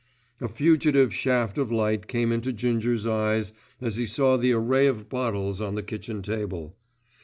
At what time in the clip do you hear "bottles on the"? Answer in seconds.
5.09-5.83